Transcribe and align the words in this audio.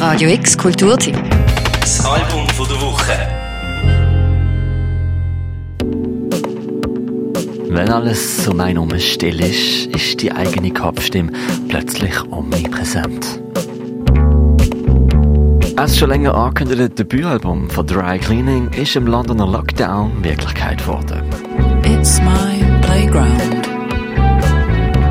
Radio 0.00 0.30
X 0.30 0.56
Kulturteam. 0.56 1.14
Das 1.78 2.02
Album 2.06 2.48
von 2.56 2.66
der 2.66 2.80
Woche. 2.80 3.12
Wenn 7.68 7.90
alles 7.90 8.48
um 8.48 8.60
einen 8.60 8.76
herum 8.82 8.98
still 8.98 9.40
ist, 9.40 9.94
ist 9.94 10.22
die 10.22 10.32
eigene 10.32 10.72
Kopfstimme 10.72 11.32
plötzlich 11.68 12.14
omnipräsent. 12.32 13.42
Als 15.76 15.98
schon 15.98 16.08
länger 16.08 16.34
angekündigte 16.34 16.88
Debütalbum 16.88 17.68
von 17.68 17.86
Dry 17.86 18.18
Cleaning 18.18 18.70
ist 18.70 18.96
im 18.96 19.06
Londoner 19.06 19.46
Lockdown 19.46 20.24
Wirklichkeit 20.24 20.78
geworden. 20.78 21.22
It's 21.84 22.18
my 22.22 22.64
playground. 22.80 23.68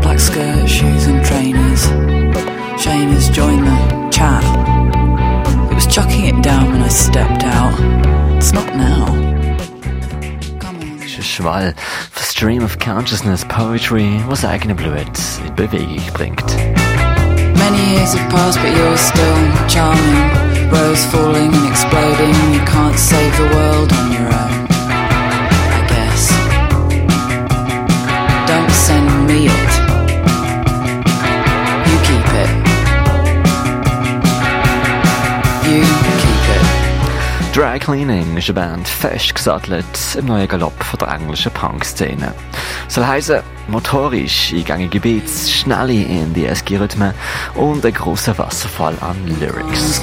Black 0.00 0.18
skirt, 0.18 0.68
shoes 0.68 1.06
and 1.06 1.24
trainers. 1.24 1.86
Shane 2.82 3.14
has 3.14 3.30
joined 3.30 3.64
the 3.64 4.01
stepped 7.12 7.44
out. 7.44 7.74
It's 8.38 8.54
not 8.54 8.74
now. 8.74 9.04
Come 10.58 10.76
on. 10.80 11.02
ist 11.02 11.18
ein 11.18 11.22
Schwall 11.22 11.74
von 12.10 12.24
Stream 12.24 12.64
of 12.64 12.78
Consciousness 12.78 13.44
Poetry, 13.44 14.18
was 14.28 14.46
eigene 14.46 14.74
Blut 14.74 15.18
in 15.44 15.54
Bewegung 15.54 16.10
bringt. 16.14 16.56
Many 17.58 17.82
years 17.92 18.14
have 18.14 18.30
passed, 18.30 18.58
but 18.62 18.74
you're 18.74 18.96
still 18.96 19.42
charming. 19.68 20.70
Rose 20.70 21.04
falling 21.12 21.52
and 21.52 21.68
exploding. 21.68 22.34
You 22.54 22.64
can't 22.64 22.98
save 22.98 23.36
the 23.36 23.48
world 23.56 23.92
on 23.92 24.12
your 24.12 24.32
own. 24.32 24.51
Dry 37.52 37.78
Cleaning 37.78 38.38
ist 38.38 38.48
eine 38.48 38.54
Band 38.54 38.88
festgesattelt 38.88 39.84
im 40.16 40.24
neuen 40.24 40.48
Galopp 40.48 40.82
von 40.82 40.98
der 40.98 41.08
englischen 41.08 41.52
Punk-Szene. 41.52 42.32
Soll 42.88 43.06
heißen, 43.06 43.40
motorisch 43.68 44.54
eingängige 44.54 44.98
Beats, 45.00 45.52
schnelle 45.52 45.92
Indie-Eski-Rhythmen 45.92 47.12
und 47.54 47.84
ein 47.84 47.92
großer 47.92 48.38
Wasserfall 48.38 48.94
an 49.02 49.16
Lyrics. 49.38 50.00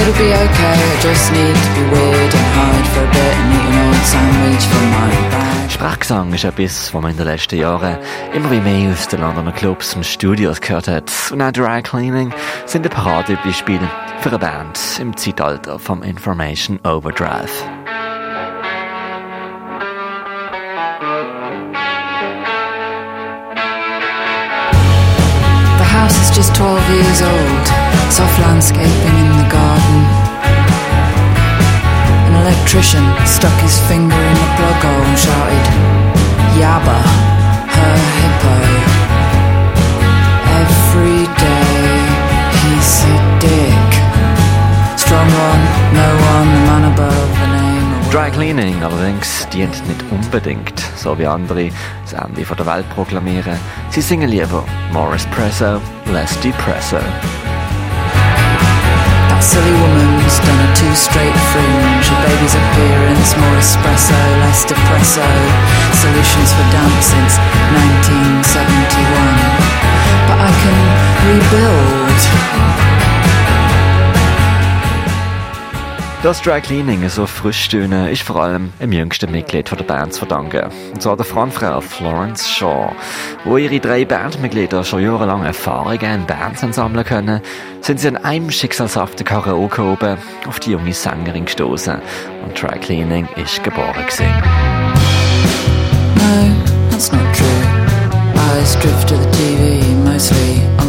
It'll 0.00 0.12
be 0.12 0.32
okay. 0.32 0.74
I 0.74 1.00
just 1.02 1.32
need 1.32 1.54
to 1.54 1.70
be 1.74 1.82
weird 1.90 2.34
and 2.34 2.46
hide 2.54 2.86
for 2.92 3.02
a 3.02 3.10
bit 3.10 3.34
and 3.34 3.52
eat 3.52 3.66
an 3.66 3.88
old 3.88 4.04
sandwich 4.06 4.64
from 4.66 4.90
my 4.90 5.10
bag. 5.30 5.47
Sprachgesang 5.78 6.34
ist 6.34 6.42
etwas, 6.42 6.92
was 6.92 7.00
man 7.00 7.12
in 7.12 7.16
den 7.16 7.26
letzten 7.26 7.56
Jahren 7.56 7.98
immer 8.34 8.50
wie 8.50 8.58
mehr 8.58 8.90
aus 8.90 9.06
den 9.06 9.20
Londoner 9.20 9.52
Clubs 9.52 9.94
und 9.94 10.04
Studios 10.04 10.60
gehört 10.60 10.88
hat. 10.88 11.12
Und 11.30 11.40
auch 11.40 11.52
Dry 11.52 11.80
Cleaning 11.82 12.34
sind 12.66 12.84
ein 12.84 12.90
Paradebeispiel 12.90 13.78
für 14.20 14.28
eine 14.30 14.40
Band 14.40 14.80
im 15.00 15.16
Zeitalter 15.16 15.78
vom 15.78 16.02
Information 16.02 16.80
Overdrive. 16.84 17.52
The 25.78 25.84
house 25.84 26.20
is 26.20 26.36
just 26.36 26.56
12 26.56 26.90
years 26.90 27.22
old. 27.22 27.66
Soft 28.10 28.36
landscaping 28.40 28.84
in 28.84 29.38
the 29.38 29.48
garden. 29.48 30.28
An 32.26 32.34
electrician 32.34 33.04
stuck 33.24 33.54
his 33.60 33.78
finger 33.86 34.16
in 34.16 34.34
the 34.34 34.48
plug 34.56 34.67
shouted, 35.22 35.66
Yabba, 36.60 36.98
her 37.76 37.96
hippo. 38.18 38.56
Every 40.62 41.22
day 41.44 41.98
he's 42.60 42.92
a 43.14 43.16
dick. 43.42 43.90
Strong 44.96 45.28
one, 45.48 45.62
no 46.02 46.08
one, 46.32 46.48
the 46.54 46.62
man 46.68 46.84
above 46.92 47.30
the 47.40 47.48
name. 47.56 47.88
Dry 48.10 48.30
Cleaning 48.30 48.82
allerdings 48.82 49.46
dient 49.52 49.86
nicht 49.88 50.02
unbedingt, 50.10 50.78
so 50.96 51.18
wie 51.18 51.26
andere 51.26 51.70
das 52.02 52.12
Ende 52.14 52.42
der 52.42 52.66
Welt 52.66 52.88
proklamieren. 52.90 53.58
Sie 53.90 54.00
singen 54.00 54.30
lieber 54.30 54.64
More 54.92 55.14
Espresso, 55.16 55.80
Less 56.12 56.38
Depresso. 56.40 57.00
That 59.28 59.42
silly 59.42 59.72
woman's 59.72 60.38
done 60.40 60.60
a 60.60 60.74
espresso, 64.58 64.66
depresso. 64.66 65.20
Solutions 65.92 66.52
for 66.52 66.64
damp 66.70 67.02
since 67.02 67.38
1971. 67.72 69.08
But 70.26 70.38
I 70.40 70.50
can 70.60 70.76
rebuild. 71.28 72.97
Das 76.20 76.42
Dry 76.42 76.60
Cleaning 76.60 77.08
so 77.08 77.26
frisch 77.26 77.68
tönen 77.68 78.08
ist 78.08 78.22
vor 78.22 78.42
allem 78.42 78.72
dem 78.80 78.90
jüngsten 78.90 79.30
Mitglied 79.30 79.68
von 79.68 79.78
der 79.78 79.84
Band 79.84 80.12
zu 80.12 80.26
verdanken. 80.26 80.68
Und 80.92 81.00
zwar 81.00 81.16
der 81.16 81.24
Frontfrau 81.24 81.80
Florence 81.80 82.48
Shaw. 82.50 82.90
Wo 83.44 83.56
ihre 83.56 83.78
drei 83.78 84.04
Bandmitglieder 84.04 84.82
schon 84.82 85.04
jahrelang 85.04 85.44
Erfahrungen 85.44 86.22
in 86.22 86.26
Bands 86.26 86.60
sammeln 86.74 87.04
können, 87.04 87.40
sind 87.82 88.00
sie 88.00 88.08
an 88.08 88.16
einem 88.16 88.50
schicksalshaften 88.50 89.24
Karaoke 89.24 89.80
oben 89.80 90.18
auf 90.48 90.58
die 90.58 90.72
junge 90.72 90.92
Sängerin 90.92 91.44
gestoßen. 91.44 92.00
Und 92.44 92.60
Dry 92.60 92.76
Cleaning 92.80 93.28
ist 93.36 93.62
geboren 93.62 94.04
gewesen. 94.04 94.26
No, 96.16 96.90
that's 96.90 97.12
not 97.12 97.22
true. 97.32 97.46
Eyes 98.34 98.74
drift 98.80 99.08
to 99.08 99.14
the 99.14 99.30
TV, 99.30 99.94
mostly 100.04 100.87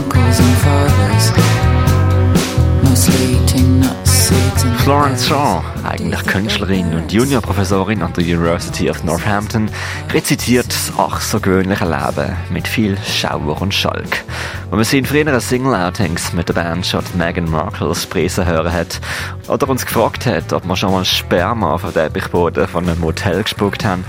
Florence 4.89 5.27
Shaw, 5.27 5.61
eigentlich 5.83 6.25
Künstlerin 6.25 6.95
und 6.95 7.11
Juniorprofessorin 7.11 8.01
an 8.01 8.11
der 8.13 8.23
University 8.23 8.89
of 8.89 9.03
Northampton, 9.03 9.69
rezitiert 10.11 10.66
das 10.67 10.91
ach 10.97 11.22
so 11.22 11.39
gewöhnliche 11.39 11.85
Leben 11.85 12.35
mit 12.50 12.67
viel 12.67 12.97
Schauer 13.05 13.61
und 13.61 13.72
Schalk. 13.72 14.23
Wenn 14.72 14.77
man 14.77 14.85
sie 14.85 14.97
in 14.97 15.05
früheren 15.05 15.39
Single-Outings 15.39 16.33
mit 16.33 16.50
der 16.50 16.55
Band 16.55 16.88
schon 16.88 17.03
Meghan 17.13 17.51
Markles 17.51 18.07
Presse 18.07 18.47
hören 18.47 18.73
hat 18.73 19.00
oder 19.47 19.69
uns 19.69 19.85
gefragt 19.85 20.25
hat, 20.25 20.53
ob 20.53 20.66
wir 20.66 20.75
schon 20.75 20.91
mal 20.91 21.06
Sperma 21.06 21.73
auf 21.73 21.83
den 21.83 21.94
Teppichboden 21.94 22.67
von 22.67 22.89
einem 22.89 23.00
Motel 23.00 23.44
gespuckt 23.44 23.85
haben, 23.85 24.03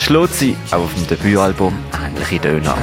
schlägt 0.00 0.34
sie 0.34 0.56
auch 0.72 0.78
auf 0.78 0.94
dem 0.94 1.06
Debütalbum 1.06 1.78
ähnliche 2.04 2.40
Töne 2.40 2.72
an. 2.72 2.78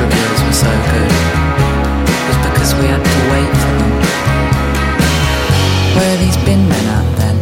Reveals 0.00 0.40
were 0.44 0.52
so 0.52 0.72
good 0.92 1.12
was 2.26 2.38
because 2.48 2.74
we 2.80 2.86
had 2.86 3.02
to 3.02 3.18
wait 3.32 3.52
for 3.62 3.72
them. 3.78 3.92
Where 5.96 6.10
are 6.12 6.18
these 6.24 6.38
bin 6.44 6.68
men 6.68 6.86
at 6.88 7.16
then? 7.18 7.36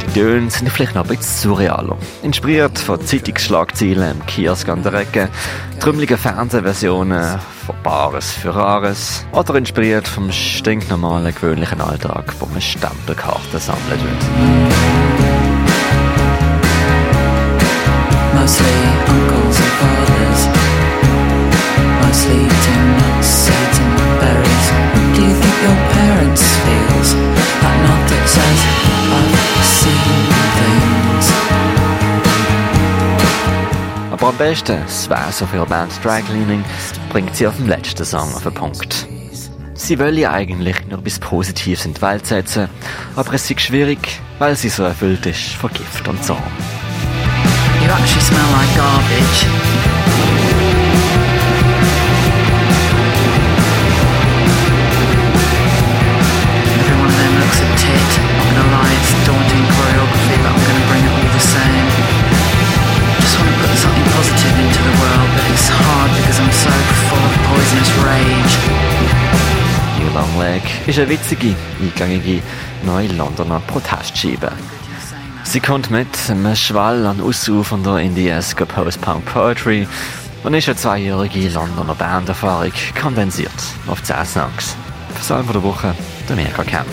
Die 0.00 0.20
Töne 0.20 0.50
sind 0.50 0.68
vielleicht 0.70 0.94
noch 0.94 1.02
ein 1.02 1.08
bisschen 1.08 1.50
surrealer. 1.50 1.96
Inspiriert 2.22 2.78
von 2.78 3.04
Zeitungsschlagzeilen 3.04 4.12
im 4.12 4.26
Kiosk 4.26 4.68
an 4.68 4.82
der 4.84 4.94
Ecke, 4.94 5.28
trümmeligen 5.80 6.16
Fernsehversionen 6.16 7.40
von 7.66 7.74
Bares 7.82 8.30
für 8.30 8.54
Rares 8.54 9.26
oder 9.32 9.56
inspiriert 9.56 10.06
vom 10.06 10.30
stinknormalen 10.30 11.34
gewöhnlichen 11.34 11.80
Alltag, 11.80 12.32
wo 12.38 12.46
man 12.46 12.60
Stempelkarten 12.60 13.58
sammelt 13.58 14.02
wird. 14.04 14.24
Mostly 18.34 18.83
am 34.34 34.38
besten, 34.38 34.82
es 34.86 35.08
wäre 35.08 35.30
so 35.30 35.46
viel 35.46 35.64
Band 35.64 35.92
Dry 36.02 36.20
Cleaning, 36.22 36.64
bringt 37.10 37.34
sie 37.36 37.46
auf 37.46 37.56
dem 37.56 37.68
letzten 37.68 38.04
Song 38.04 38.34
auf 38.34 38.42
den 38.42 38.54
Punkt. 38.54 39.06
Sie 39.74 39.98
wollen 39.98 40.24
eigentlich 40.26 40.76
nur 40.88 40.98
etwas 40.98 41.18
Positives 41.18 41.84
in 41.84 41.94
die 41.94 42.02
Welt 42.02 42.26
setzen, 42.26 42.68
aber 43.16 43.34
es 43.34 43.48
ist 43.48 43.60
schwierig, 43.60 44.20
weil 44.38 44.56
sie 44.56 44.68
so 44.68 44.84
erfüllt 44.84 45.24
ist 45.26 45.52
von 45.54 45.70
Gift 45.72 46.08
und 46.08 46.22
Zorn. 46.24 46.42
You 47.80 47.90
actually 47.90 48.20
smell 48.20 48.40
like 48.52 48.76
garbage. 48.76 50.43
Leg 70.54 70.62
ist 70.86 70.98
eine 70.98 71.08
witzige, 71.08 71.54
eingängige 71.80 72.40
neue 72.84 73.08
Londoner 73.08 73.60
Protestscheibe. 73.66 74.52
Sie 75.42 75.58
kommt 75.58 75.90
mit 75.90 76.06
einem 76.28 76.54
Schwall 76.54 77.04
an 77.06 77.20
ausufernder 77.20 78.00
Indiesker 78.00 78.64
Post-Punk 78.64 79.24
Poetry 79.24 79.88
und 80.44 80.54
ist 80.54 80.68
eine 80.68 80.76
zweijährige 80.76 81.48
Londoner 81.48 81.96
Banderfahrung 81.96 82.72
kondensiert 83.00 83.50
auf 83.88 84.00
10 84.02 84.24
Songs. 84.24 84.76
Psalm 85.18 85.46
der 85.52 85.62
Woche, 85.62 85.92
der 86.28 86.36
Mirka 86.36 86.62
Kemp. 86.62 86.86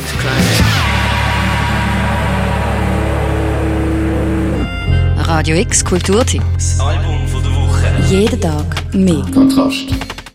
Radio 5.18 5.56
X 5.58 5.86
Kulturtipp. 5.86 6.42
Das 6.56 6.80
Album 6.80 7.28
von 7.28 7.44
der 7.44 7.52
Woche. 7.52 7.94
Jeden 8.10 8.42
Tag 8.42 8.66
mehr. 8.94 9.24
Kontrast. 9.34 10.11